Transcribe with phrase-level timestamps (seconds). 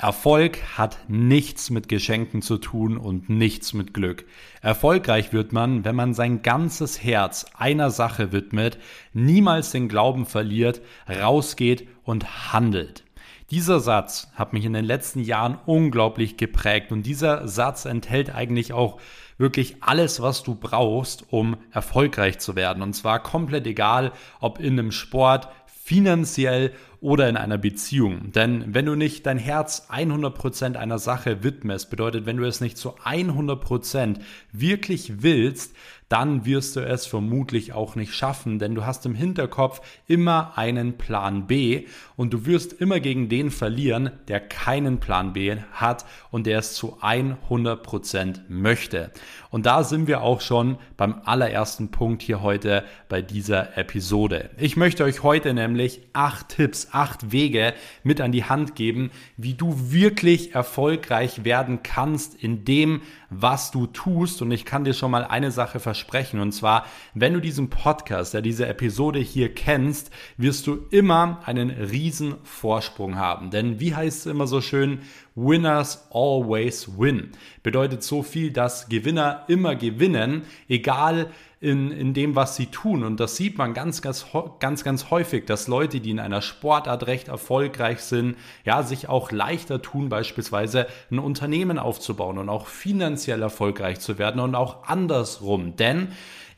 [0.00, 4.26] Erfolg hat nichts mit Geschenken zu tun und nichts mit Glück.
[4.62, 8.78] Erfolgreich wird man, wenn man sein ganzes Herz einer Sache widmet,
[9.12, 13.02] niemals den Glauben verliert, rausgeht und handelt.
[13.50, 18.72] Dieser Satz hat mich in den letzten Jahren unglaublich geprägt und dieser Satz enthält eigentlich
[18.72, 19.00] auch
[19.36, 22.84] wirklich alles, was du brauchst, um erfolgreich zu werden.
[22.84, 25.48] Und zwar komplett egal, ob in einem Sport,
[25.88, 28.30] finanziell oder in einer Beziehung.
[28.32, 32.76] Denn wenn du nicht dein Herz 100% einer Sache widmest, bedeutet, wenn du es nicht
[32.76, 34.18] zu 100%
[34.52, 35.74] wirklich willst,
[36.10, 40.98] dann wirst du es vermutlich auch nicht schaffen, denn du hast im Hinterkopf immer einen
[40.98, 41.86] Plan B
[42.18, 46.74] und du wirst immer gegen den verlieren, der keinen Plan B hat und der es
[46.74, 49.12] zu 100% möchte.
[49.50, 54.50] Und da sind wir auch schon beim allerersten Punkt hier heute bei dieser Episode.
[54.58, 59.54] Ich möchte euch heute nämlich acht Tipps, acht Wege mit an die Hand geben, wie
[59.54, 63.00] du wirklich erfolgreich werden kannst in dem,
[63.30, 64.42] was du tust.
[64.42, 66.40] Und ich kann dir schon mal eine Sache versprechen.
[66.40, 71.70] Und zwar, wenn du diesen Podcast, ja, diese Episode hier kennst, wirst du immer einen
[71.70, 72.07] riesen
[72.44, 73.50] Vorsprung haben.
[73.50, 75.00] Denn wie heißt es immer so schön?
[75.34, 77.32] Winners always win.
[77.62, 83.02] Bedeutet so viel, dass Gewinner immer gewinnen, egal in, in dem, was sie tun.
[83.02, 84.26] Und das sieht man ganz, ganz,
[84.60, 89.32] ganz, ganz häufig, dass Leute, die in einer Sportart recht erfolgreich sind, ja, sich auch
[89.32, 95.74] leichter tun, beispielsweise ein Unternehmen aufzubauen und auch finanziell erfolgreich zu werden und auch andersrum.
[95.76, 96.08] Denn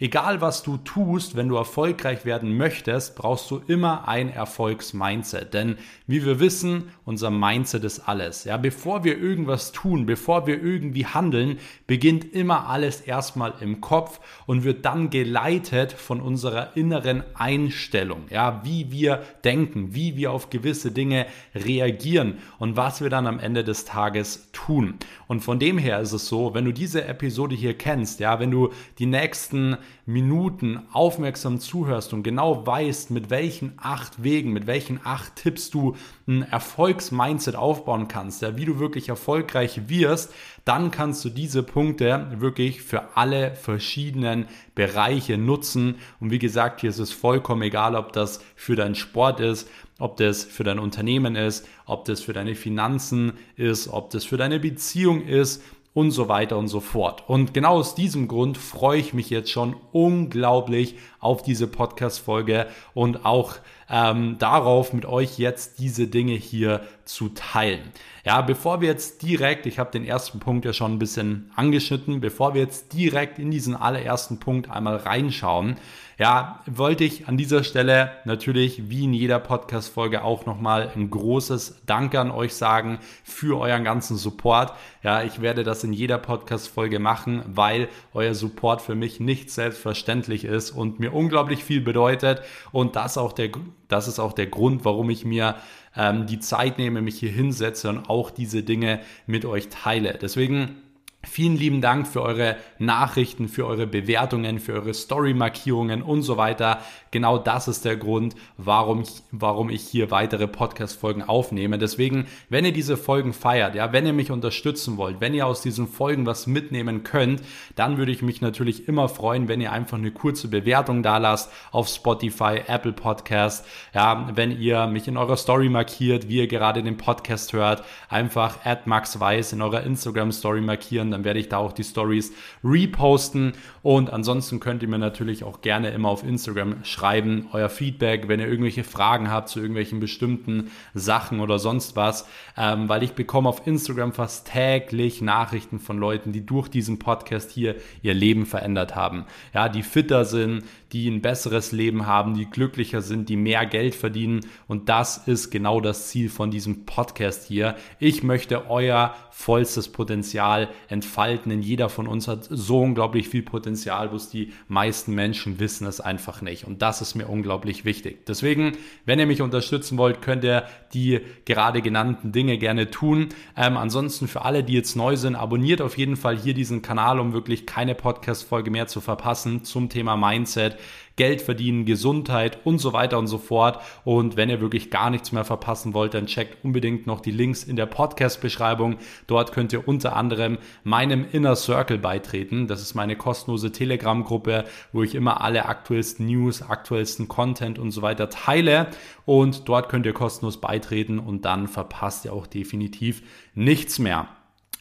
[0.03, 5.53] Egal was du tust, wenn du erfolgreich werden möchtest, brauchst du immer ein Erfolgsmindset.
[5.53, 5.77] Denn
[6.11, 8.45] wie wir wissen, unser Mindset ist alles.
[8.45, 14.21] Ja, bevor wir irgendwas tun, bevor wir irgendwie handeln, beginnt immer alles erstmal im Kopf
[14.47, 18.25] und wird dann geleitet von unserer inneren Einstellung.
[18.31, 23.39] Ja, wie wir denken, wie wir auf gewisse Dinge reagieren und was wir dann am
[23.39, 24.95] Ende des Tages tun.
[25.29, 28.51] Und von dem her ist es so, wenn du diese Episode hier kennst, ja, wenn
[28.51, 35.01] du die nächsten Minuten aufmerksam zuhörst und genau weißt, mit welchen acht Wegen, mit welchen
[35.05, 35.95] acht Tipps du
[36.27, 40.33] ein Erfolgsmindset aufbauen kannst, ja, wie du wirklich erfolgreich wirst,
[40.65, 45.97] dann kannst du diese Punkte wirklich für alle verschiedenen Bereiche nutzen.
[46.21, 49.69] Und wie gesagt, hier ist es vollkommen egal, ob das für deinen Sport ist,
[49.99, 54.37] ob das für dein Unternehmen ist, ob das für deine Finanzen ist, ob das für
[54.37, 55.63] deine Beziehung ist
[55.93, 57.29] und so weiter und so fort.
[57.29, 63.25] Und genau aus diesem Grund freue ich mich jetzt schon unglaublich auf diese Podcast-Folge und
[63.25, 63.57] auch
[63.91, 67.81] ähm, darauf, mit euch jetzt diese Dinge hier zu teilen.
[68.25, 72.21] Ja, bevor wir jetzt direkt, ich habe den ersten Punkt ja schon ein bisschen angeschnitten,
[72.21, 75.77] bevor wir jetzt direkt in diesen allerersten Punkt einmal reinschauen,
[76.21, 81.81] ja, wollte ich an dieser Stelle natürlich wie in jeder Podcast-Folge auch nochmal ein großes
[81.87, 84.75] Danke an euch sagen für euren ganzen Support.
[85.03, 90.45] Ja, ich werde das in jeder Podcast-Folge machen, weil euer Support für mich nicht selbstverständlich
[90.45, 92.43] ist und mir unglaublich viel bedeutet.
[92.71, 93.49] Und das, auch der,
[93.89, 95.55] das ist auch der Grund, warum ich mir
[95.97, 100.19] ähm, die Zeit nehme, mich hier hinsetze und auch diese Dinge mit euch teile.
[100.21, 100.83] Deswegen
[101.23, 106.81] Vielen lieben Dank für eure Nachrichten, für eure Bewertungen, für eure Story-Markierungen und so weiter.
[107.11, 111.77] Genau das ist der Grund, warum ich, warum ich hier weitere Podcast-Folgen aufnehme.
[111.77, 115.61] Deswegen, wenn ihr diese Folgen feiert, ja, wenn ihr mich unterstützen wollt, wenn ihr aus
[115.61, 117.43] diesen Folgen was mitnehmen könnt,
[117.77, 121.53] dann würde ich mich natürlich immer freuen, wenn ihr einfach eine kurze Bewertung da lasst
[121.71, 123.67] auf Spotify, Apple Podcast.
[123.93, 128.65] Ja, wenn ihr mich in eurer Story markiert, wie ihr gerade den Podcast hört, einfach
[128.65, 130.63] at Max Weiß in eurer Instagram Story
[131.11, 132.33] dann werde ich da auch die Stories
[132.65, 137.69] reposten und ansonsten könnt ihr mir natürlich auch gerne immer auf Instagram schreiben schreiben, euer
[137.69, 142.27] Feedback, wenn ihr irgendwelche Fragen habt zu irgendwelchen bestimmten Sachen oder sonst was,
[142.57, 147.51] ähm, weil ich bekomme auf Instagram fast täglich Nachrichten von Leuten, die durch diesen Podcast
[147.51, 149.25] hier ihr Leben verändert haben.
[149.55, 153.95] Ja, die fitter sind, die ein besseres Leben haben, die glücklicher sind, die mehr Geld
[153.95, 154.41] verdienen.
[154.67, 157.77] Und das ist genau das Ziel von diesem Podcast hier.
[157.99, 161.51] Ich möchte euer vollstes Potenzial entfalten.
[161.51, 166.01] Denn jeder von uns hat so unglaublich viel Potenzial, bloß die meisten Menschen wissen es
[166.01, 166.65] einfach nicht.
[166.65, 168.27] Und das ist mir unglaublich wichtig.
[168.27, 168.73] Deswegen,
[169.07, 173.29] wenn ihr mich unterstützen wollt, könnt ihr die gerade genannten Dinge gerne tun.
[173.57, 177.19] Ähm, ansonsten für alle, die jetzt neu sind, abonniert auf jeden Fall hier diesen Kanal,
[177.19, 180.77] um wirklich keine Podcast-Folge mehr zu verpassen zum Thema Mindset
[181.17, 183.83] Geld verdienen, Gesundheit und so weiter und so fort.
[184.05, 187.63] Und wenn ihr wirklich gar nichts mehr verpassen wollt, dann checkt unbedingt noch die Links
[187.63, 188.97] in der Podcast-Beschreibung.
[189.27, 192.69] Dort könnt ihr unter anderem meinem Inner Circle beitreten.
[192.69, 198.01] Das ist meine kostenlose Telegram-Gruppe, wo ich immer alle aktuellsten News, aktuellsten Content und so
[198.01, 198.87] weiter teile.
[199.27, 203.23] Und dort könnt ihr kostenlos beitreten und dann verpasst ihr auch definitiv
[203.55, 204.29] nichts mehr.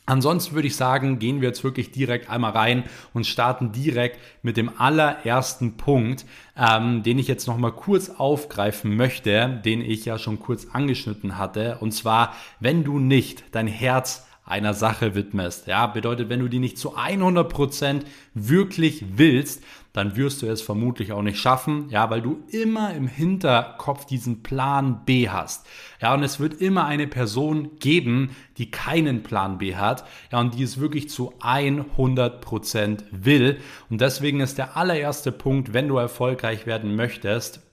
[0.10, 2.84] Ansonsten würde ich sagen, gehen wir jetzt wirklich direkt einmal rein
[3.14, 6.26] und starten direkt mit dem allerersten Punkt,
[6.58, 11.78] ähm, den ich jetzt nochmal kurz aufgreifen möchte, den ich ja schon kurz angeschnitten hatte.
[11.80, 15.68] Und zwar, wenn du nicht dein Herz einer Sache widmest.
[15.68, 18.02] Ja, bedeutet, wenn du die nicht zu 100%
[18.34, 19.64] wirklich willst,
[19.94, 24.44] dann wirst du es vermutlich auch nicht schaffen, ja, weil du immer im Hinterkopf diesen
[24.44, 25.66] Plan B hast.
[26.02, 30.56] Ja, und es wird immer eine Person geben, die keinen Plan B hat, ja, und
[30.56, 33.60] die es wirklich zu 100% will.
[33.90, 37.69] Und deswegen ist der allererste Punkt, wenn du erfolgreich werden möchtest,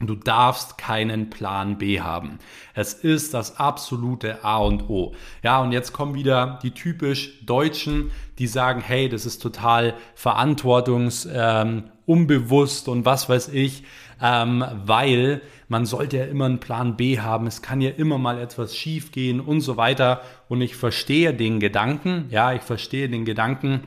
[0.00, 2.38] Du darfst keinen Plan B haben.
[2.72, 5.12] Es ist das absolute A und O.
[5.42, 12.86] Ja, und jetzt kommen wieder die typisch Deutschen, die sagen, hey, das ist total verantwortungsunbewusst
[12.86, 13.82] ähm, und was weiß ich,
[14.22, 17.48] ähm, weil man sollte ja immer einen Plan B haben.
[17.48, 20.20] Es kann ja immer mal etwas schiefgehen und so weiter.
[20.48, 23.82] Und ich verstehe den Gedanken, ja, ich verstehe den Gedanken,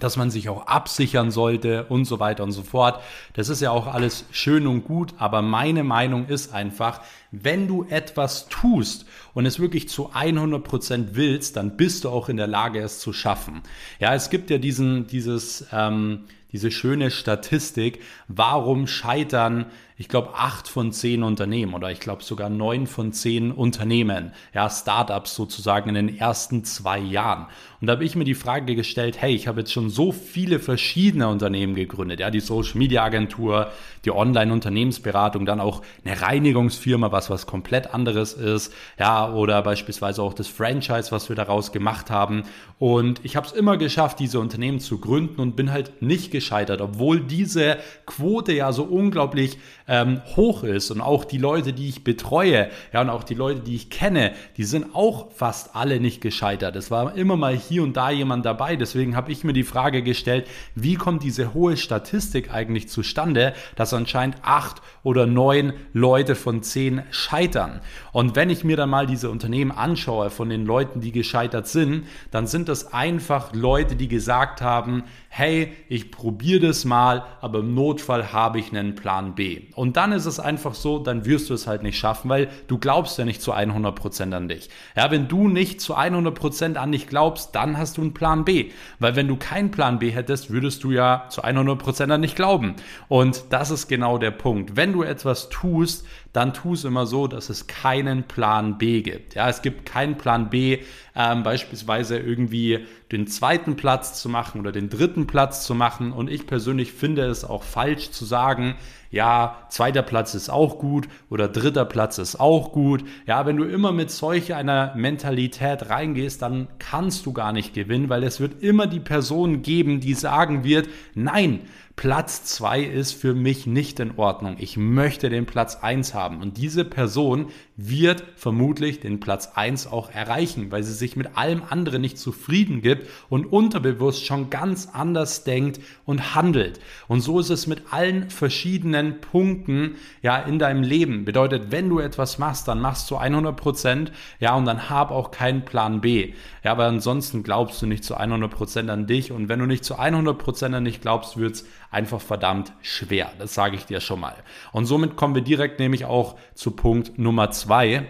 [0.00, 3.02] dass man sich auch absichern sollte und so weiter und so fort.
[3.34, 7.00] Das ist ja auch alles schön und gut, aber meine Meinung ist einfach,
[7.32, 12.28] wenn du etwas tust und es wirklich zu 100 Prozent willst, dann bist du auch
[12.28, 13.62] in der Lage, es zu schaffen.
[13.98, 19.66] Ja, es gibt ja diesen, dieses, ähm, diese schöne Statistik, warum scheitern
[20.02, 24.68] ich glaube, acht von zehn Unternehmen oder ich glaube sogar neun von zehn Unternehmen, ja,
[24.68, 27.46] Startups sozusagen in den ersten zwei Jahren.
[27.80, 30.58] Und da habe ich mir die Frage gestellt, hey, ich habe jetzt schon so viele
[30.58, 33.70] verschiedene Unternehmen gegründet, ja, die Social Media Agentur,
[34.04, 40.34] die Online-Unternehmensberatung, dann auch eine Reinigungsfirma, was was komplett anderes ist, ja, oder beispielsweise auch
[40.34, 42.44] das Franchise, was wir daraus gemacht haben.
[42.78, 46.80] Und ich habe es immer geschafft, diese Unternehmen zu gründen und bin halt nicht gescheitert,
[46.80, 52.04] obwohl diese Quote ja so unglaublich ähm, hoch ist und auch die Leute, die ich
[52.04, 56.20] betreue, ja, und auch die Leute, die ich kenne, die sind auch fast alle nicht
[56.20, 56.76] gescheitert.
[56.76, 58.76] Es war immer mal hier und da jemand dabei.
[58.76, 63.94] Deswegen habe ich mir die Frage gestellt, wie kommt diese hohe Statistik eigentlich zustande, dass
[63.94, 67.80] anscheinend acht oder neun Leute von zehn scheitern.
[68.10, 72.06] Und wenn ich mir dann mal diese Unternehmen anschaue von den Leuten, die gescheitert sind,
[72.30, 77.74] dann sind das einfach Leute, die gesagt haben, hey, ich probiere das mal, aber im
[77.74, 79.62] Notfall habe ich einen Plan B.
[79.74, 82.76] Und dann ist es einfach so, dann wirst du es halt nicht schaffen, weil du
[82.76, 84.68] glaubst ja nicht zu 100% an dich.
[84.94, 88.72] Ja, wenn du nicht zu 100% an dich glaubst, dann hast du einen Plan B.
[88.98, 92.76] Weil wenn du keinen Plan B hättest, würdest du ja zu 100% an dich glauben.
[93.08, 94.76] Und das ist genau der Punkt.
[94.76, 99.34] Wenn du etwas tust, dann tu es immer so, dass es keinen Plan B gibt.
[99.34, 100.78] Ja, es gibt keinen Plan B,
[101.14, 106.12] ähm, beispielsweise irgendwie den zweiten Platz zu machen oder den dritten Platz zu machen.
[106.12, 108.76] Und ich persönlich finde es auch falsch zu sagen,
[109.10, 113.04] ja, zweiter Platz ist auch gut oder dritter Platz ist auch gut.
[113.26, 118.08] Ja, wenn du immer mit solch einer Mentalität reingehst, dann kannst du gar nicht gewinnen,
[118.08, 121.60] weil es wird immer die Person geben, die sagen wird, nein,
[121.96, 124.56] Platz 2 ist für mich nicht in Ordnung.
[124.58, 126.40] Ich möchte den Platz 1 haben.
[126.40, 131.62] Und diese Person wird vermutlich den Platz 1 auch erreichen, weil sie sich mit allem
[131.68, 136.80] anderen nicht zufrieden gibt und unterbewusst schon ganz anders denkt und handelt.
[137.08, 141.24] Und so ist es mit allen verschiedenen Punkten ja in deinem Leben.
[141.24, 145.30] Bedeutet, wenn du etwas machst, dann machst du 100 Prozent, ja, und dann hab auch
[145.30, 146.34] keinen Plan B.
[146.64, 149.84] Ja, aber ansonsten glaubst du nicht zu 100 Prozent an dich und wenn du nicht
[149.84, 153.30] zu 100 Prozent an dich glaubst, wird's einfach verdammt schwer.
[153.38, 154.34] Das sage ich dir schon mal.
[154.72, 158.06] Und somit kommen wir direkt nämlich auch zu Punkt Nummer zwei.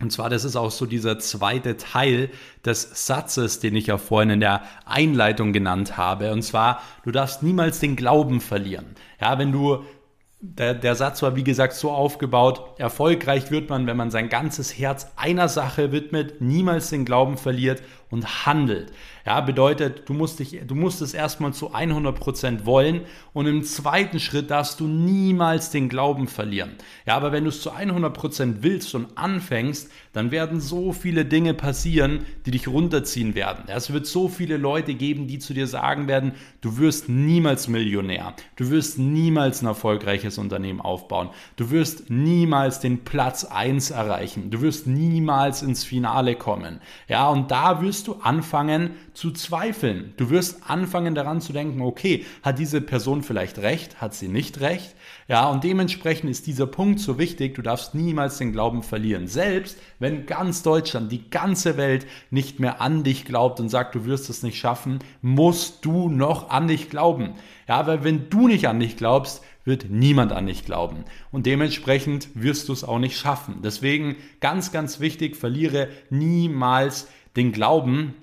[0.00, 2.28] Und zwar, das ist auch so dieser zweite Teil
[2.64, 6.32] des Satzes, den ich ja vorhin in der Einleitung genannt habe.
[6.32, 8.96] Und zwar, du darfst niemals den Glauben verlieren.
[9.20, 9.84] Ja, wenn du
[10.40, 14.76] der, der Satz war, wie gesagt, so aufgebaut, erfolgreich wird man, wenn man sein ganzes
[14.76, 17.80] Herz einer Sache widmet, niemals den Glauben verliert
[18.12, 18.92] und handelt.
[19.26, 23.00] Ja, bedeutet, du musst, dich, du musst es erstmal zu 100% wollen
[23.32, 26.72] und im zweiten Schritt darfst du niemals den Glauben verlieren.
[27.06, 31.54] Ja, aber wenn du es zu 100% willst und anfängst, dann werden so viele Dinge
[31.54, 33.64] passieren, die dich runterziehen werden.
[33.66, 38.34] Es wird so viele Leute geben, die zu dir sagen werden, du wirst niemals Millionär,
[38.56, 41.30] du wirst niemals ein erfolgreiches erfolgreiches Unternehmen aufbauen.
[41.56, 44.50] Du wirst niemals den Platz 1 erreichen.
[44.50, 46.80] Du wirst niemals ins Finale kommen.
[47.08, 50.14] Ja, und da wirst du anfangen zu zweifeln.
[50.16, 54.00] Du wirst anfangen daran zu denken, okay, hat diese Person vielleicht recht?
[54.00, 54.94] Hat sie nicht recht?
[55.28, 57.54] Ja, und dementsprechend ist dieser Punkt so wichtig.
[57.54, 59.26] Du darfst niemals den Glauben verlieren.
[59.26, 64.04] Selbst wenn ganz Deutschland, die ganze Welt nicht mehr an dich glaubt und sagt, du
[64.04, 67.34] wirst es nicht schaffen, musst du noch an dich glauben.
[67.68, 71.04] Ja, weil wenn du nicht an dich glaubst, wird niemand an dich glauben.
[71.30, 73.60] Und dementsprechend wirst du es auch nicht schaffen.
[73.62, 78.14] Deswegen ganz, ganz wichtig, verliere niemals den Glauben.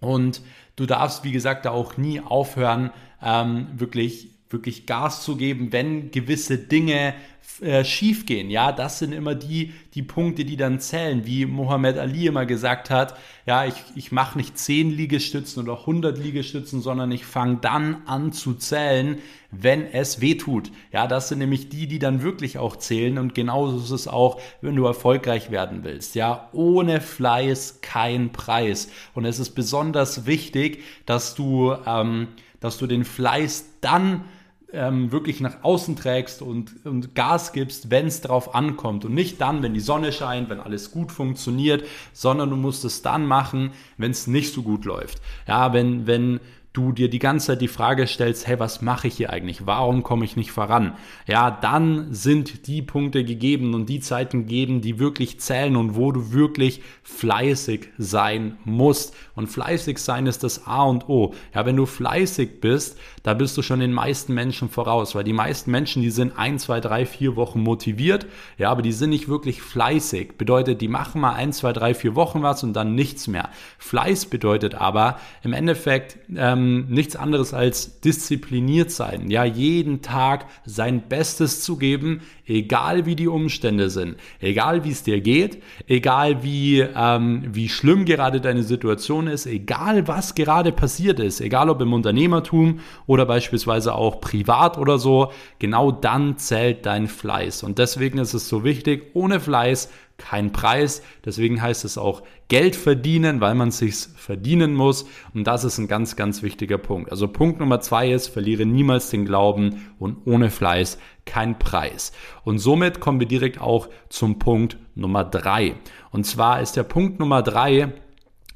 [0.00, 0.42] Und
[0.76, 2.90] du darfst, wie gesagt, da auch nie aufhören,
[3.22, 7.14] ähm, wirklich wirklich Gas zu geben, wenn gewisse Dinge
[7.60, 8.50] äh, schief gehen.
[8.50, 12.88] Ja, das sind immer die, die Punkte, die dann zählen, wie Mohammed Ali immer gesagt
[12.88, 13.16] hat.
[13.46, 18.32] Ja, ich, ich mache nicht 10 Liegestützen oder 100 Liegestützen, sondern ich fange dann an
[18.32, 19.18] zu zählen,
[19.50, 20.72] wenn es weh tut.
[20.92, 24.40] Ja, das sind nämlich die, die dann wirklich auch zählen und genauso ist es auch,
[24.60, 26.14] wenn du erfolgreich werden willst.
[26.14, 28.88] Ja, ohne Fleiß kein Preis.
[29.14, 32.28] Und es ist besonders wichtig, dass du, ähm,
[32.60, 34.24] dass du den Fleiß dann
[34.72, 39.04] ähm, wirklich nach außen trägst und, und Gas gibst, wenn es darauf ankommt.
[39.04, 43.02] Und nicht dann, wenn die Sonne scheint, wenn alles gut funktioniert, sondern du musst es
[43.02, 45.20] dann machen, wenn es nicht so gut läuft.
[45.46, 46.40] Ja, wenn, wenn
[46.72, 49.66] du dir die ganze Zeit die Frage stellst, hey, was mache ich hier eigentlich?
[49.66, 50.94] Warum komme ich nicht voran?
[51.26, 56.12] Ja, dann sind die Punkte gegeben und die Zeiten gegeben, die wirklich zählen und wo
[56.12, 59.14] du wirklich fleißig sein musst.
[59.34, 61.34] Und fleißig sein ist das A und O.
[61.54, 65.32] Ja, wenn du fleißig bist, da bist du schon den meisten Menschen voraus, weil die
[65.34, 68.26] meisten Menschen, die sind ein, zwei, drei, vier Wochen motiviert,
[68.56, 70.38] ja, aber die sind nicht wirklich fleißig.
[70.38, 73.50] Bedeutet, die machen mal ein, zwei, drei, vier Wochen was und dann nichts mehr.
[73.78, 79.30] Fleiß bedeutet aber im Endeffekt, ähm, ähm, nichts anderes als diszipliniert sein.
[79.30, 85.02] Ja, jeden Tag sein Bestes zu geben, egal wie die Umstände sind, egal wie es
[85.02, 91.20] dir geht, egal wie, ähm, wie schlimm gerade deine Situation ist, egal was gerade passiert
[91.20, 97.08] ist, egal ob im Unternehmertum oder beispielsweise auch privat oder so, genau dann zählt dein
[97.08, 97.62] Fleiß.
[97.62, 101.02] Und deswegen ist es so wichtig, ohne Fleiß kein Preis.
[101.24, 105.06] Deswegen heißt es auch Geld verdienen, weil man sich's verdienen muss.
[105.34, 107.10] Und das ist ein ganz, ganz wichtiger Punkt.
[107.10, 112.12] Also Punkt Nummer zwei ist, verliere niemals den Glauben und ohne Fleiß kein Preis.
[112.44, 115.74] Und somit kommen wir direkt auch zum Punkt Nummer drei.
[116.10, 117.92] Und zwar ist der Punkt Nummer drei,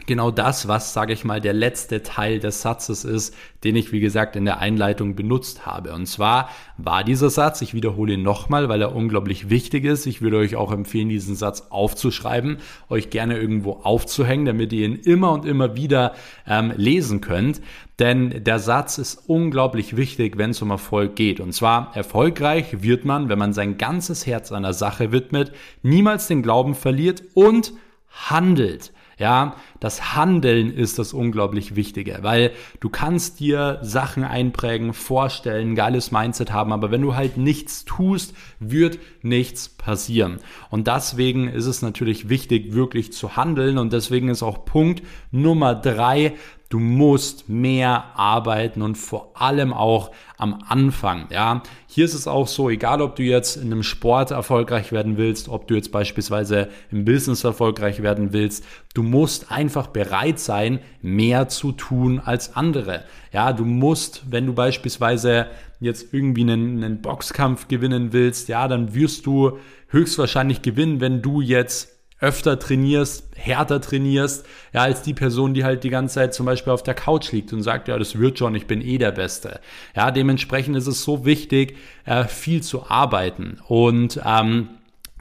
[0.05, 3.35] genau das, was, sage ich mal, der letzte Teil des Satzes ist,
[3.65, 5.95] den ich, wie gesagt, in der Einleitung benutzt habe.
[5.95, 10.07] Und zwar war dieser Satz, ich wiederhole ihn nochmal, weil er unglaublich wichtig ist.
[10.07, 12.59] Ich würde euch auch empfehlen, diesen Satz aufzuschreiben,
[12.91, 16.13] euch gerne irgendwo aufzuhängen, damit ihr ihn immer und immer wieder
[16.47, 17.61] ähm, lesen könnt.
[17.99, 21.41] Denn der Satz ist unglaublich wichtig, wenn es um Erfolg geht.
[21.41, 26.43] Und zwar, erfolgreich wird man, wenn man sein ganzes Herz einer Sache widmet, niemals den
[26.43, 27.73] Glauben verliert und
[28.11, 28.93] handelt.
[29.19, 36.11] Ja, das Handeln ist das unglaublich Wichtige, weil du kannst dir Sachen einprägen, vorstellen, geiles
[36.11, 40.37] Mindset haben, aber wenn du halt nichts tust, wird nichts passieren.
[40.69, 45.75] Und deswegen ist es natürlich wichtig, wirklich zu handeln und deswegen ist auch Punkt Nummer
[45.75, 46.35] drei,
[46.69, 51.29] Du musst mehr arbeiten und vor allem auch am Anfang.
[51.31, 55.17] Ja, hier ist es auch so, egal ob du jetzt in einem Sport erfolgreich werden
[55.17, 60.81] willst, ob du jetzt beispielsweise im Business erfolgreich werden willst, du musst einfach bereit sein,
[61.03, 63.05] mehr zu tun als andere.
[63.33, 65.47] Ja, du musst, wenn du beispielsweise
[65.79, 69.59] jetzt irgendwie einen, einen Boxkampf gewinnen willst, ja, dann wirst du
[69.89, 75.85] höchstwahrscheinlich gewinnen, wenn du jetzt öfter trainierst, härter trainierst, ja, als die Person, die halt
[75.85, 78.55] die ganze Zeit zum Beispiel auf der Couch liegt und sagt, ja, das wird schon,
[78.55, 79.61] ich bin eh der Beste.
[79.95, 83.59] Ja, dementsprechend ist es so wichtig, äh, viel zu arbeiten.
[83.69, 84.69] Und ähm,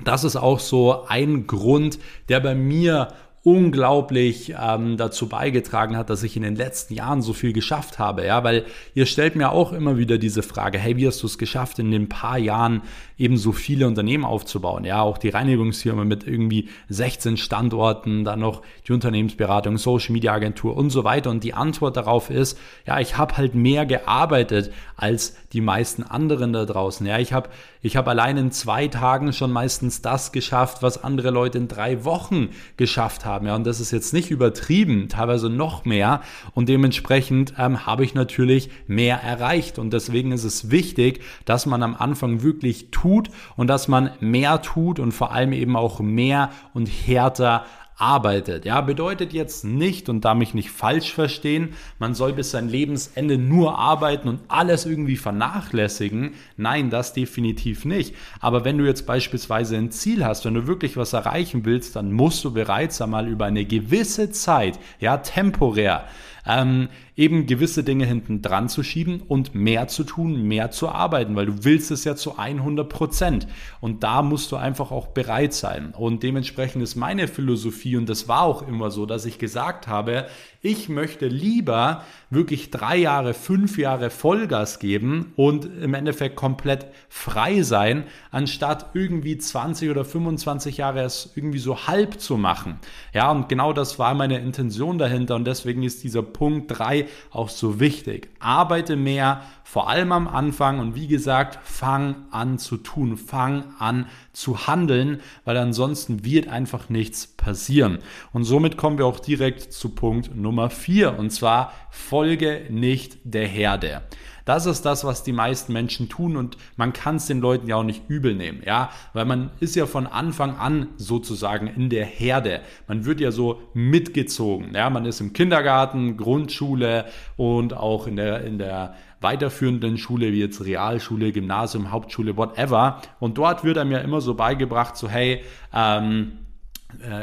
[0.04, 2.00] das ist auch so ein Grund,
[2.30, 3.10] der bei mir
[3.46, 8.25] unglaublich ähm, dazu beigetragen hat, dass ich in den letzten Jahren so viel geschafft habe.
[8.25, 11.38] Ja, weil ihr stellt mir auch immer wieder diese Frage, hey, wie hast du es
[11.38, 12.82] geschafft, in den paar Jahren
[13.20, 14.84] eben so viele Unternehmen aufzubauen?
[14.84, 20.75] Ja, auch die Reinigungsfirma mit irgendwie 16 Standorten, dann noch die Unternehmensberatung, Social Media Agentur
[20.75, 21.30] und so weiter.
[21.30, 26.52] Und die Antwort darauf ist, ja, ich habe halt mehr gearbeitet als die meisten anderen
[26.52, 27.06] da draußen.
[27.06, 27.50] Ja, ich habe
[27.86, 32.04] ich habe allein in zwei Tagen schon meistens das geschafft, was andere Leute in drei
[32.04, 33.46] Wochen geschafft haben.
[33.46, 36.22] Ja, und das ist jetzt nicht übertrieben, teilweise noch mehr.
[36.56, 39.77] Und dementsprechend ähm, habe ich natürlich mehr erreicht.
[39.77, 44.63] Und deswegen ist es wichtig, dass man am Anfang wirklich tut und dass man mehr
[44.63, 48.66] tut und vor allem eben auch mehr und härter arbeitet.
[48.66, 53.38] Ja, bedeutet jetzt nicht, und da mich nicht falsch verstehen, man soll bis sein Lebensende
[53.38, 56.34] nur arbeiten und alles irgendwie vernachlässigen.
[56.58, 58.14] Nein, das definitiv nicht.
[58.42, 62.12] Aber wenn du jetzt beispielsweise ein Ziel hast, wenn du wirklich was erreichen willst, dann
[62.12, 66.06] musst du bereits einmal über eine gewisse Zeit, ja, temporär,
[66.46, 71.36] ähm, eben gewisse Dinge hinten dran zu schieben und mehr zu tun, mehr zu arbeiten,
[71.36, 73.48] weil du willst es ja zu 100 Prozent.
[73.82, 75.94] Und da musst du einfach auch bereit sein.
[75.98, 80.27] Und dementsprechend ist meine Philosophie, und das war auch immer so, dass ich gesagt habe,
[80.65, 87.62] ich möchte lieber wirklich drei Jahre, fünf Jahre Vollgas geben und im Endeffekt komplett frei
[87.62, 92.79] sein, anstatt irgendwie 20 oder 25 Jahre es irgendwie so halb zu machen.
[93.13, 97.50] Ja, und genau das war meine Intention dahinter und deswegen ist dieser Punkt 3 auch
[97.50, 98.29] so wichtig.
[98.39, 104.07] Arbeite mehr, vor allem am Anfang und wie gesagt, fang an zu tun, fang an
[104.34, 108.00] zu handeln, weil ansonsten wird einfach nichts passieren.
[108.34, 113.47] Und somit kommen wir auch direkt zu Punkt Nummer 4 und zwar folge nicht der
[113.47, 114.01] Herde.
[114.45, 117.77] Das ist das, was die meisten Menschen tun und man kann es den Leuten ja
[117.77, 122.05] auch nicht übel nehmen, ja, weil man ist ja von Anfang an sozusagen in der
[122.05, 122.62] Herde.
[122.88, 127.05] Man wird ja so mitgezogen, ja, man ist im Kindergarten, Grundschule
[127.38, 133.01] und auch in der, in der weiterführenden Schule, wie jetzt Realschule, Gymnasium, Hauptschule, whatever.
[133.19, 135.41] Und dort wird einem ja immer so beigebracht, so hey,
[135.74, 136.45] ähm, äh,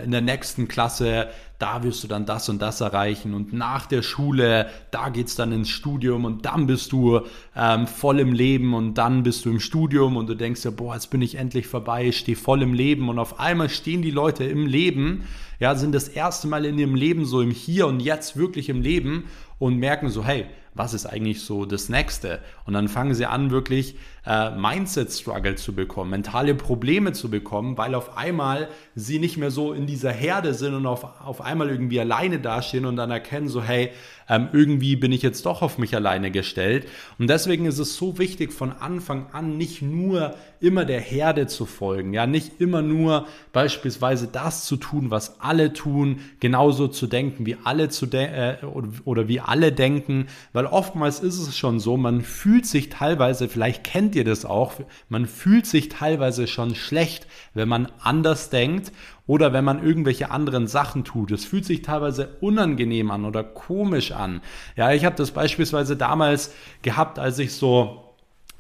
[0.05, 3.35] in der nächsten Klasse, da wirst du dann das und das erreichen.
[3.35, 7.21] Und nach der Schule, da geht es dann ins Studium und dann bist du
[7.55, 10.95] ähm, voll im Leben und dann bist du im Studium und du denkst ja, boah,
[10.95, 13.09] jetzt bin ich endlich vorbei, ich stehe voll im Leben.
[13.09, 15.25] Und auf einmal stehen die Leute im Leben,
[15.61, 18.83] ja, sind das erste Mal in ihrem Leben so im Hier und Jetzt wirklich im
[18.83, 19.27] Leben
[19.61, 22.41] und merken so, hey, was ist eigentlich so das Nächste?
[22.65, 27.95] Und dann fangen sie an, wirklich äh, Mindset-Struggle zu bekommen, mentale Probleme zu bekommen, weil
[27.95, 32.01] auf einmal sie nicht mehr so in dieser Herde sind und auf, auf einmal irgendwie
[32.01, 33.91] alleine dastehen und dann erkennen so, hey,
[34.29, 36.87] ähm, irgendwie bin ich jetzt doch auf mich alleine gestellt.
[37.19, 41.67] Und deswegen ist es so wichtig, von Anfang an nicht nur immer der Herde zu
[41.67, 47.45] folgen, ja, nicht immer nur beispielsweise das zu tun, was alle tun, genauso zu denken,
[47.45, 51.81] wie alle zu de äh, oder, oder wie alle denken, weil oftmals ist es schon
[51.81, 54.75] so, man fühlt sich teilweise, vielleicht kennt ihr das auch,
[55.09, 58.93] man fühlt sich teilweise schon schlecht, wenn man anders denkt
[59.27, 61.31] oder wenn man irgendwelche anderen Sachen tut.
[61.31, 64.43] Es fühlt sich teilweise unangenehm an oder komisch an.
[64.77, 66.53] Ja, ich habe das beispielsweise damals
[66.83, 68.02] gehabt, als ich so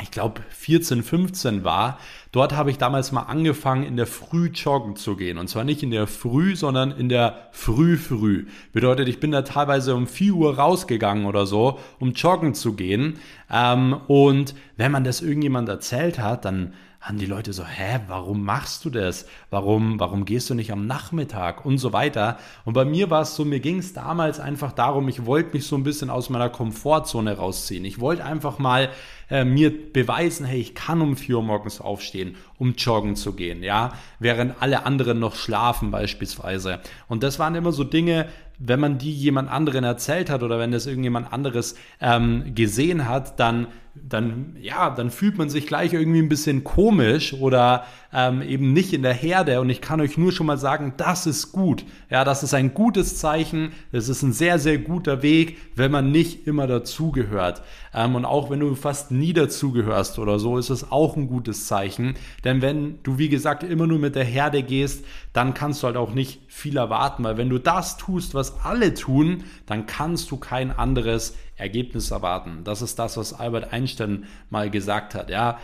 [0.02, 1.99] ich glaube 14, 15 war,
[2.32, 5.38] dort habe ich damals mal angefangen, in der Früh joggen zu gehen.
[5.38, 8.47] Und zwar nicht in der Früh, sondern in der Früh-Früh.
[8.73, 13.18] Bedeutet, ich bin da teilweise um 4 Uhr rausgegangen oder so, um joggen zu gehen.
[13.50, 16.72] Ähm, und wenn man das irgendjemand erzählt hat, dann
[17.03, 19.26] haben die Leute so, hä, warum machst du das?
[19.50, 22.38] Warum, warum gehst du nicht am Nachmittag und so weiter?
[22.64, 25.66] Und bei mir war es so, mir ging es damals einfach darum, ich wollte mich
[25.66, 27.85] so ein bisschen aus meiner Komfortzone rausziehen.
[27.85, 28.88] Ich wollte einfach mal
[29.33, 33.62] äh, mir beweisen, hey, ich kann um 4 Uhr morgens aufstehen, um joggen zu gehen,
[33.62, 36.81] ja, während alle anderen noch schlafen beispielsweise.
[37.09, 40.70] Und das waren immer so Dinge, wenn man die jemand anderen erzählt hat oder wenn
[40.70, 46.20] das irgendjemand anderes ähm, gesehen hat, dann dann, ja, dann fühlt man sich gleich irgendwie
[46.20, 49.60] ein bisschen komisch oder ähm, eben nicht in der Herde.
[49.60, 51.84] Und ich kann euch nur schon mal sagen, das ist gut.
[52.08, 53.72] Ja, das ist ein gutes Zeichen.
[53.90, 57.62] Das ist ein sehr, sehr guter Weg, wenn man nicht immer dazugehört.
[57.92, 61.66] Ähm, und auch wenn du fast nie dazugehörst oder so, ist es auch ein gutes
[61.66, 62.14] Zeichen.
[62.44, 65.98] Denn wenn du, wie gesagt, immer nur mit der Herde gehst, dann kannst du halt
[65.98, 67.24] auch nicht viel erwarten.
[67.24, 72.64] Weil wenn du das tust, was alle tun, dann kannst du kein anderes Ergebnis erwarten.
[72.64, 75.31] Das ist das, was Albert Einstein mal gesagt hat.
[75.31, 75.59] Ja,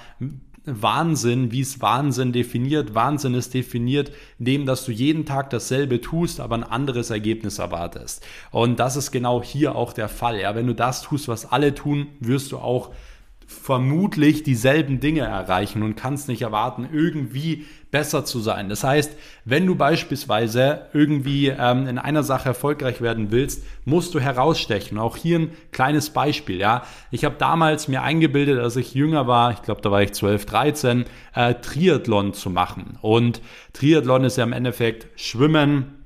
[0.64, 2.94] Wahnsinn, wie es Wahnsinn definiert.
[2.94, 8.26] Wahnsinn ist definiert, indem dass du jeden Tag dasselbe tust, aber ein anderes Ergebnis erwartest.
[8.50, 10.40] Und das ist genau hier auch der Fall.
[10.40, 12.90] Ja, wenn du das tust, was alle tun, wirst du auch
[13.50, 18.68] vermutlich dieselben Dinge erreichen und kannst nicht erwarten, irgendwie besser zu sein.
[18.68, 24.20] Das heißt, wenn du beispielsweise irgendwie ähm, in einer Sache erfolgreich werden willst, musst du
[24.20, 24.98] herausstechen.
[24.98, 26.58] Auch hier ein kleines Beispiel.
[26.58, 30.12] Ja, ich habe damals mir eingebildet, als ich jünger war, ich glaube, da war ich
[30.12, 32.98] 12, 13, äh, Triathlon zu machen.
[33.00, 33.40] Und
[33.72, 35.97] Triathlon ist ja im Endeffekt Schwimmen,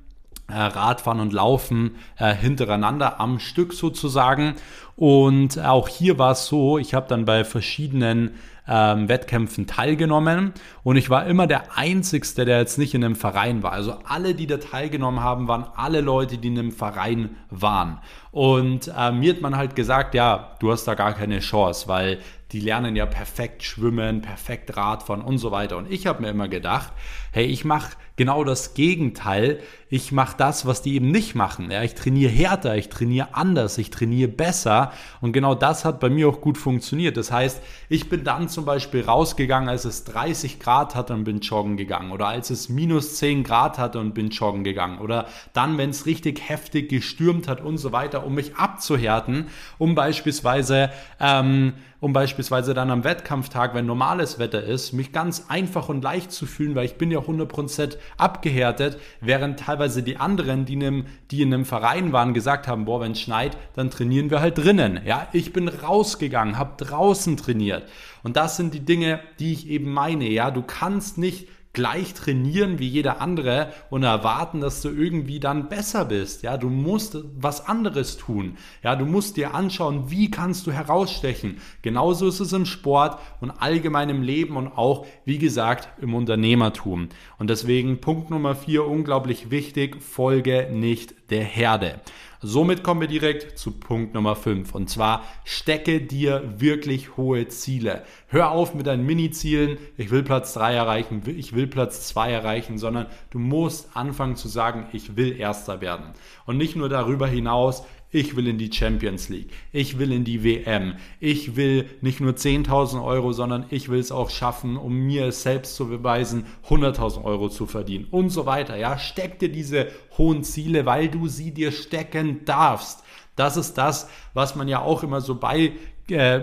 [0.49, 4.55] Radfahren und Laufen äh, hintereinander am Stück sozusagen.
[4.95, 8.35] Und auch hier war es so, ich habe dann bei verschiedenen
[8.67, 13.63] ähm, Wettkämpfen teilgenommen und ich war immer der Einzigste, der jetzt nicht in einem Verein
[13.63, 13.71] war.
[13.71, 17.99] Also alle, die da teilgenommen haben, waren alle Leute, die in einem Verein waren.
[18.31, 22.19] Und äh, mir hat man halt gesagt, ja, du hast da gar keine Chance, weil
[22.51, 25.77] die lernen ja perfekt schwimmen, perfekt Radfahren und so weiter.
[25.77, 26.93] Und ich habe mir immer gedacht,
[27.31, 29.59] hey, ich mache genau das Gegenteil.
[29.89, 31.71] Ich mache das, was die eben nicht machen.
[31.71, 34.91] Ja, ich trainiere härter, ich trainiere anders, ich trainiere besser.
[35.21, 37.17] Und genau das hat bei mir auch gut funktioniert.
[37.17, 41.39] Das heißt, ich bin dann zum Beispiel rausgegangen, als es 30 Grad hatte und bin
[41.39, 42.11] joggen gegangen.
[42.11, 44.99] Oder als es minus 10 Grad hatte und bin joggen gegangen.
[44.99, 49.95] Oder dann, wenn es richtig heftig gestürmt hat und so weiter, um mich abzuhärten, um
[49.95, 56.03] beispielsweise ähm, um beispielsweise dann am Wettkampftag, wenn normales Wetter ist, mich ganz einfach und
[56.03, 60.83] leicht zu fühlen, weil ich bin ja 100% abgehärtet, während teilweise die anderen, die in,
[60.83, 64.41] einem, die in einem Verein waren, gesagt haben, boah, wenn es schneit, dann trainieren wir
[64.41, 64.99] halt drinnen.
[65.05, 67.87] Ja, ich bin rausgegangen, habe draußen trainiert.
[68.21, 70.27] Und das sind die Dinge, die ich eben meine.
[70.27, 75.69] Ja, du kannst nicht gleich trainieren wie jeder andere und erwarten, dass du irgendwie dann
[75.69, 76.43] besser bist.
[76.43, 78.57] Ja, du musst was anderes tun.
[78.83, 81.57] Ja, du musst dir anschauen, wie kannst du herausstechen.
[81.81, 87.09] Genauso ist es im Sport und allgemein im Leben und auch, wie gesagt, im Unternehmertum.
[87.39, 91.99] Und deswegen Punkt Nummer vier, unglaublich wichtig, folge nicht der Herde.
[92.45, 98.03] Somit kommen wir direkt zu Punkt Nummer 5 und zwar stecke dir wirklich hohe Ziele.
[98.27, 102.77] Hör auf mit deinen Mini-Zielen, ich will Platz 3 erreichen, ich will Platz 2 erreichen,
[102.77, 106.07] sondern du musst anfangen zu sagen, ich will Erster werden.
[106.45, 110.43] Und nicht nur darüber hinaus, ich will in die Champions League, ich will in die
[110.43, 115.25] WM, ich will nicht nur 10.000 Euro, sondern ich will es auch schaffen, um mir
[115.25, 118.77] es selbst zu beweisen, 100.000 Euro zu verdienen und so weiter.
[118.77, 123.03] Ja, steck dir diese hohen Ziele, weil du sie dir stecken darfst.
[123.35, 125.73] Das ist das, was man ja auch immer so bei
[126.07, 126.41] äh,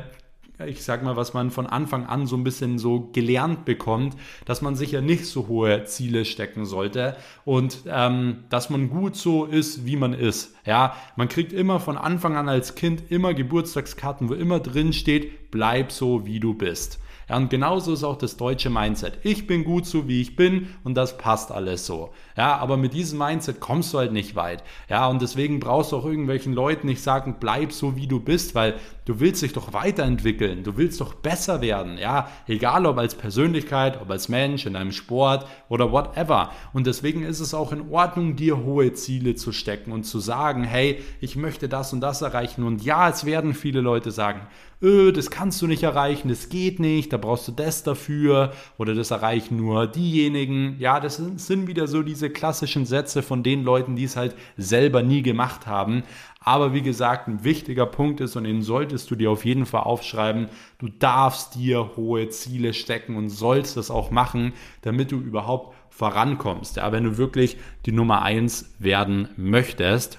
[0.66, 4.62] ich sag mal, was man von Anfang an so ein bisschen so gelernt bekommt, dass
[4.62, 9.44] man sich ja nicht so hohe Ziele stecken sollte und ähm, dass man gut so
[9.44, 10.54] ist, wie man ist.
[10.64, 15.50] Ja, man kriegt immer von Anfang an als Kind immer Geburtstagskarten, wo immer drin steht,
[15.50, 16.98] bleib so, wie du bist.
[17.30, 19.18] Ja, und genauso ist auch das deutsche Mindset.
[19.22, 22.10] Ich bin gut so, wie ich bin und das passt alles so.
[22.36, 24.64] Ja, aber mit diesem Mindset kommst du halt nicht weit.
[24.88, 28.56] Ja, und deswegen brauchst du auch irgendwelchen Leuten nicht sagen, bleib so, wie du bist,
[28.56, 30.64] weil du willst dich doch weiterentwickeln.
[30.64, 31.98] Du willst doch besser werden.
[31.98, 36.50] Ja, egal ob als Persönlichkeit, ob als Mensch, in einem Sport oder whatever.
[36.72, 40.64] Und deswegen ist es auch in Ordnung, dir hohe Ziele zu stecken und zu sagen,
[40.64, 42.64] hey, ich möchte das und das erreichen.
[42.64, 44.40] Und ja, es werden viele Leute sagen,
[44.82, 48.94] öh, das kannst du nicht erreichen, das geht nicht, da brauchst du das dafür oder
[48.94, 50.76] das erreichen nur diejenigen.
[50.78, 55.02] Ja, das sind wieder so diese klassischen Sätze von den Leuten, die es halt selber
[55.02, 56.02] nie gemacht haben.
[56.42, 59.82] Aber wie gesagt, ein wichtiger Punkt ist und den solltest du dir auf jeden Fall
[59.82, 60.48] aufschreiben.
[60.78, 66.76] Du darfst dir hohe Ziele stecken und sollst das auch machen, damit du überhaupt vorankommst.
[66.76, 70.18] Ja, wenn du wirklich die Nummer eins werden möchtest.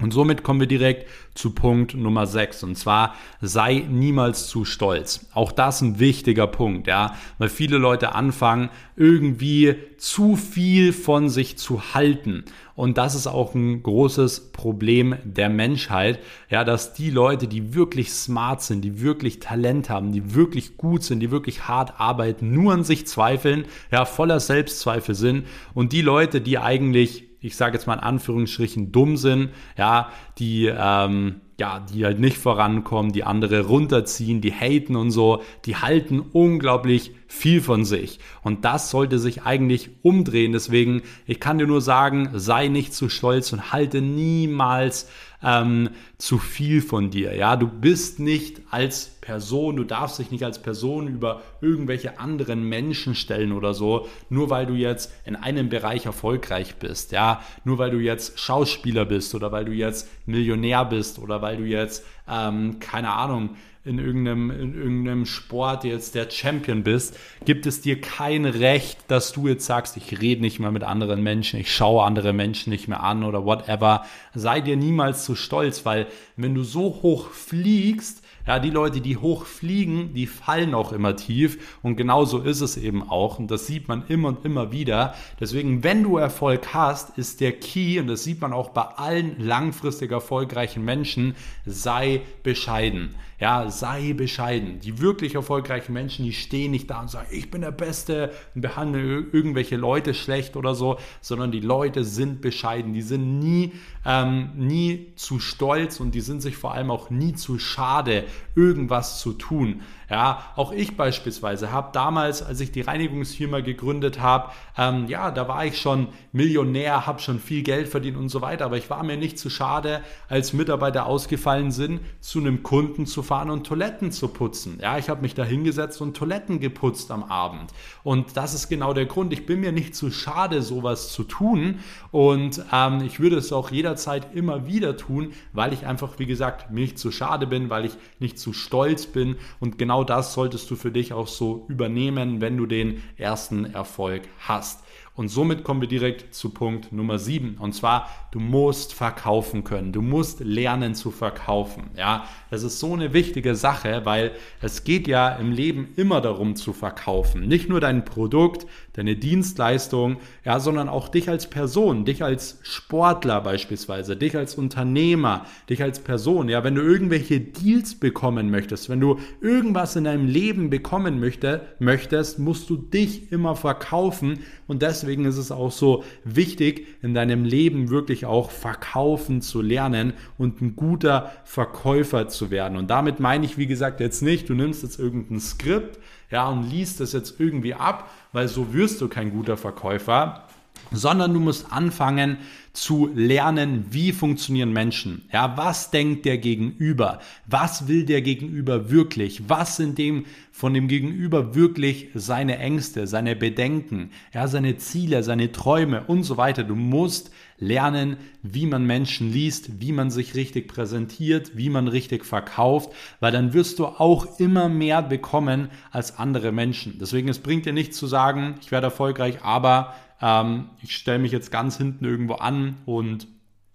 [0.00, 5.26] Und somit kommen wir direkt zu Punkt Nummer 6 und zwar sei niemals zu stolz.
[5.32, 11.56] Auch das ein wichtiger Punkt, ja, weil viele Leute anfangen irgendwie zu viel von sich
[11.58, 12.44] zu halten.
[12.74, 18.10] Und das ist auch ein großes Problem der Menschheit, ja, dass die Leute, die wirklich
[18.10, 22.72] smart sind, die wirklich Talent haben, die wirklich gut sind, die wirklich hart arbeiten, nur
[22.72, 25.46] an sich zweifeln, ja, voller Selbstzweifel sind.
[25.74, 30.66] Und die Leute, die eigentlich ich sage jetzt mal in Anführungsstrichen, dumm sind, ja, die,
[30.66, 36.20] ähm, ja, die halt nicht vorankommen, die andere runterziehen, die haten und so, die halten
[36.20, 38.18] unglaublich viel von sich.
[38.42, 40.52] Und das sollte sich eigentlich umdrehen.
[40.52, 45.08] Deswegen, ich kann dir nur sagen, sei nicht zu stolz und halte niemals
[45.42, 47.34] ähm, zu viel von dir.
[47.34, 52.64] Ja, du bist nicht als Person, du darfst dich nicht als Person über irgendwelche anderen
[52.68, 57.12] Menschen stellen oder so, nur weil du jetzt in einem Bereich erfolgreich bist.
[57.12, 61.56] Ja, nur weil du jetzt Schauspieler bist oder weil du jetzt Millionär bist oder weil
[61.56, 63.50] du jetzt ähm, keine Ahnung
[63.90, 69.32] in irgendeinem, in irgendeinem Sport jetzt der Champion bist, gibt es dir kein Recht, dass
[69.32, 72.86] du jetzt sagst, ich rede nicht mehr mit anderen Menschen, ich schaue andere Menschen nicht
[72.86, 74.06] mehr an oder whatever.
[74.32, 79.16] Sei dir niemals zu stolz, weil wenn du so hoch fliegst, ja, die Leute, die
[79.16, 83.66] hoch fliegen, die fallen auch immer tief und genauso ist es eben auch und das
[83.66, 85.14] sieht man immer und immer wieder.
[85.38, 89.36] Deswegen, wenn du Erfolg hast, ist der Key und das sieht man auch bei allen
[89.38, 91.34] langfristig erfolgreichen Menschen,
[91.66, 93.14] sei bescheiden.
[93.40, 94.80] Ja, sei bescheiden.
[94.80, 98.60] Die wirklich erfolgreichen Menschen, die stehen nicht da und sagen, ich bin der Beste und
[98.60, 102.92] behandeln irgendwelche Leute schlecht oder so, sondern die Leute sind bescheiden.
[102.92, 103.72] Die sind nie,
[104.04, 108.24] ähm, nie zu stolz und die sind sich vor allem auch nie zu schade,
[108.54, 109.82] irgendwas zu tun.
[110.10, 115.46] Ja, auch ich beispielsweise habe damals, als ich die Reinigungsfirma gegründet habe, ähm, ja, da
[115.46, 119.04] war ich schon Millionär, habe schon viel Geld verdient und so weiter, aber ich war
[119.04, 124.10] mir nicht zu schade, als Mitarbeiter ausgefallen sind, zu einem Kunden zu fahren und Toiletten
[124.10, 124.80] zu putzen.
[124.82, 127.70] Ja, ich habe mich da hingesetzt und Toiletten geputzt am Abend.
[128.02, 129.32] Und das ist genau der Grund.
[129.32, 131.78] Ich bin mir nicht zu schade, sowas zu tun
[132.10, 136.72] und ähm, ich würde es auch jederzeit immer wieder tun, weil ich einfach, wie gesagt,
[136.72, 140.32] mir nicht zu schade bin, weil ich nicht zu stolz bin und genau genau das
[140.32, 144.82] solltest du für dich auch so übernehmen, wenn du den ersten Erfolg hast.
[145.14, 147.58] Und somit kommen wir direkt zu Punkt Nummer 7.
[147.58, 149.92] Und zwar, du musst verkaufen können.
[149.92, 151.90] Du musst lernen zu verkaufen.
[151.94, 154.32] Ja, das ist so eine wichtige Sache, weil
[154.62, 157.46] es geht ja im Leben immer darum zu verkaufen.
[157.46, 158.66] Nicht nur dein Produkt,
[159.00, 165.46] deine Dienstleistung, ja, sondern auch dich als Person, dich als Sportler beispielsweise, dich als Unternehmer,
[165.70, 166.50] dich als Person.
[166.50, 171.62] Ja, wenn du irgendwelche Deals bekommen möchtest, wenn du irgendwas in deinem Leben bekommen möchte,
[171.78, 177.46] möchtest, musst du dich immer verkaufen und deswegen ist es auch so wichtig, in deinem
[177.46, 182.76] Leben wirklich auch verkaufen zu lernen und ein guter Verkäufer zu werden.
[182.76, 185.98] Und damit meine ich, wie gesagt, jetzt nicht, du nimmst jetzt irgendein Skript,
[186.30, 190.44] ja, und liest das jetzt irgendwie ab, weil so wirst du kein guter Verkäufer,
[190.92, 192.38] sondern du musst anfangen
[192.72, 195.28] zu lernen, wie funktionieren Menschen.
[195.32, 197.20] Ja, was denkt der Gegenüber?
[197.46, 199.48] Was will der Gegenüber wirklich?
[199.48, 205.52] Was sind dem von dem Gegenüber wirklich seine Ängste, seine Bedenken, ja, seine Ziele, seine
[205.52, 206.64] Träume und so weiter.
[206.64, 212.24] Du musst lernen, wie man Menschen liest, wie man sich richtig präsentiert, wie man richtig
[212.24, 216.98] verkauft, weil dann wirst du auch immer mehr bekommen als andere Menschen.
[217.00, 221.32] Deswegen es bringt dir nichts zu sagen, ich werde erfolgreich, aber ähm, ich stelle mich
[221.32, 223.26] jetzt ganz hinten irgendwo an und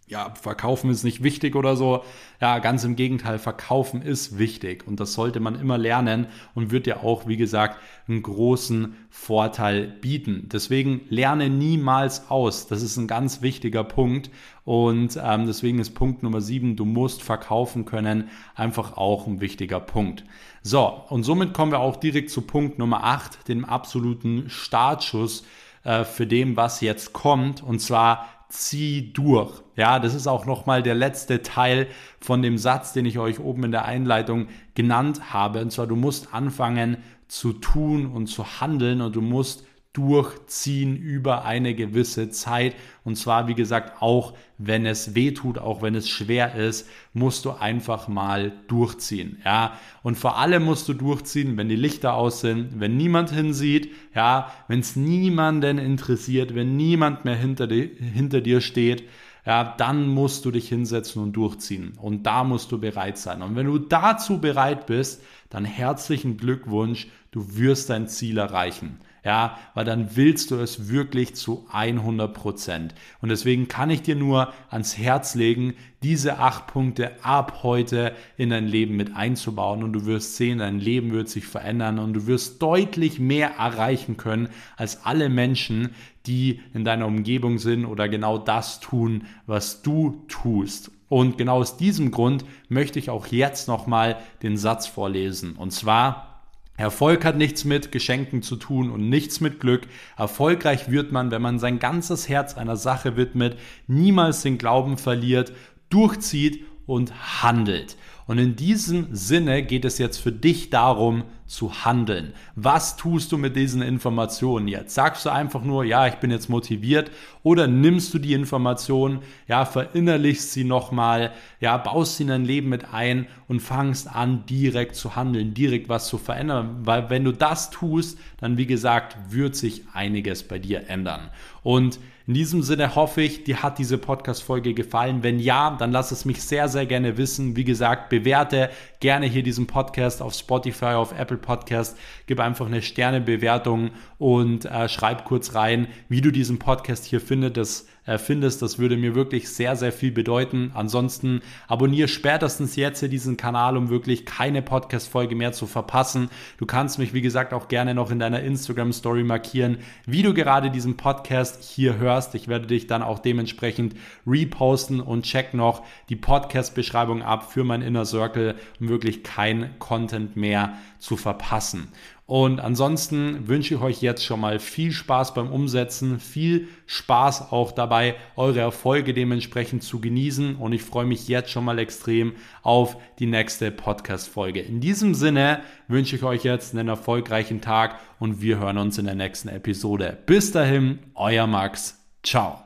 [0.08, 2.04] ja, verkaufen ist nicht wichtig oder so.
[2.40, 6.86] Ja, ganz im Gegenteil, verkaufen ist wichtig und das sollte man immer lernen und wird
[6.86, 10.48] dir auch, wie gesagt, einen großen Vorteil bieten.
[10.52, 12.68] Deswegen lerne niemals aus.
[12.68, 14.30] Das ist ein ganz wichtiger Punkt
[14.64, 19.80] und ähm, deswegen ist Punkt Nummer sieben, du musst verkaufen können, einfach auch ein wichtiger
[19.80, 20.24] Punkt.
[20.62, 25.46] So, und somit kommen wir auch direkt zu Punkt Nummer acht, dem absoluten Startschuss
[25.86, 29.62] äh, für dem, was jetzt kommt und zwar zieh durch.
[29.76, 31.88] Ja, das ist auch nochmal der letzte Teil
[32.20, 35.62] von dem Satz, den ich euch oben in der Einleitung genannt habe.
[35.62, 41.46] Und zwar, du musst anfangen zu tun und zu handeln und du musst durchziehen über
[41.46, 42.76] eine gewisse Zeit.
[43.06, 47.46] Und zwar, wie gesagt, auch wenn es weh tut, auch wenn es schwer ist, musst
[47.46, 49.42] du einfach mal durchziehen.
[49.46, 53.90] Ja, und vor allem musst du durchziehen, wenn die Lichter aus sind, wenn niemand hinsieht,
[54.14, 59.04] ja, wenn es niemanden interessiert, wenn niemand mehr hinter, di hinter dir steht.
[59.46, 61.94] Ja, dann musst du dich hinsetzen und durchziehen.
[62.02, 63.44] Und da musst du bereit sein.
[63.44, 69.58] Und wenn du dazu bereit bist, dann herzlichen Glückwunsch, du wirst dein Ziel erreichen ja,
[69.74, 72.96] weil dann willst du es wirklich zu 100 Prozent.
[73.22, 78.52] Und deswegen kann ich dir nur ans Herz legen, diese acht Punkte ab heute in
[78.52, 82.28] dein Leben mit einzubauen und du wirst sehen, dein Leben wird sich verändern und du
[82.28, 85.90] wirst deutlich mehr erreichen können als alle Menschen,
[86.28, 90.92] die in deiner Umgebung sind oder genau das tun, was du tust.
[91.10, 95.54] Und genau aus diesem Grund möchte ich auch jetzt nochmal den Satz vorlesen.
[95.54, 96.35] Und zwar,
[96.78, 99.88] Erfolg hat nichts mit Geschenken zu tun und nichts mit Glück.
[100.18, 103.58] Erfolgreich wird man, wenn man sein ganzes Herz einer Sache widmet,
[103.88, 105.54] niemals den Glauben verliert,
[105.90, 107.96] durchzieht und handelt.
[108.28, 112.34] Und in diesem Sinne geht es jetzt für dich darum zu handeln.
[112.56, 114.96] Was tust du mit diesen Informationen jetzt?
[114.96, 117.12] Sagst du einfach nur, ja, ich bin jetzt motiviert
[117.44, 122.70] oder nimmst du die Informationen, ja, verinnerlichst sie nochmal, ja, baust sie in dein Leben
[122.70, 126.80] mit ein und fangst an, direkt zu handeln, direkt was zu verändern.
[126.82, 131.30] Weil wenn du das tust, dann, wie gesagt, wird sich einiges bei dir ändern.
[131.62, 135.22] Und in diesem Sinne hoffe ich, dir hat diese Podcast-Folge gefallen.
[135.22, 137.56] Wenn ja, dann lass es mich sehr, sehr gerne wissen.
[137.56, 141.96] Wie gesagt, bewerte gerne hier diesen Podcast auf Spotify, auf Apple Podcast.
[142.26, 147.58] Gib einfach eine Sternebewertung und äh, schreib kurz rein, wie du diesen Podcast hier findest.
[147.58, 148.62] Das, findest.
[148.62, 150.72] Das würde mir wirklich sehr, sehr viel bedeuten.
[150.74, 156.30] Ansonsten abonniere spätestens jetzt hier diesen Kanal, um wirklich keine Podcast-Folge mehr zu verpassen.
[156.58, 160.70] Du kannst mich, wie gesagt, auch gerne noch in deiner Instagram-Story markieren, wie du gerade
[160.70, 162.36] diesen Podcast hier hörst.
[162.36, 163.96] Ich werde dich dann auch dementsprechend
[164.28, 170.36] reposten und check noch die Podcast-Beschreibung ab für mein Inner Circle, um wirklich kein Content
[170.36, 171.90] mehr zu verpassen.
[172.28, 177.72] Und ansonsten wünsche ich euch jetzt schon mal viel Spaß beim Umsetzen, viel Spaß auch
[177.72, 180.56] dabei, eure Erfolge dementsprechend zu genießen.
[180.56, 182.34] Und ich freue mich jetzt schon mal extrem
[182.64, 184.62] auf die nächste Podcast-Folge.
[184.62, 189.06] In diesem Sinne wünsche ich euch jetzt einen erfolgreichen Tag und wir hören uns in
[189.06, 190.18] der nächsten Episode.
[190.26, 192.04] Bis dahin, euer Max.
[192.24, 192.65] Ciao.